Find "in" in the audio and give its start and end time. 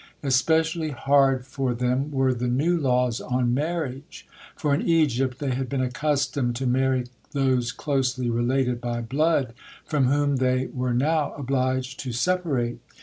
4.73-4.81